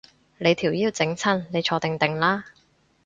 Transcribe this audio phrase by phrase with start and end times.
[0.39, 2.45] 你條腰整親，你坐定定啦